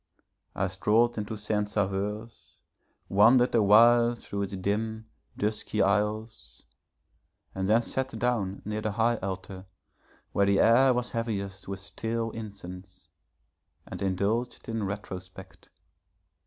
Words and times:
I 0.55 0.65
strolled 0.65 1.19
into 1.19 1.37
Saint 1.37 1.69
Sauveur's, 1.69 2.57
wandered 3.07 3.53
a 3.53 3.61
while 3.61 4.15
through 4.15 4.41
its 4.41 4.57
dim, 4.57 5.05
dusky 5.37 5.79
aisles, 5.79 6.63
and 7.53 7.67
then 7.69 7.83
sat 7.83 8.17
down 8.17 8.63
near 8.65 8.81
the 8.81 8.93
high 8.93 9.17
altar, 9.17 9.67
where 10.31 10.47
the 10.47 10.59
air 10.59 10.91
was 10.95 11.11
heaviest 11.11 11.67
with 11.67 11.81
stale 11.81 12.31
incense, 12.31 13.09
and 13.85 14.01
indulged 14.01 14.67
in 14.67 14.85
retrospect. 14.85 15.69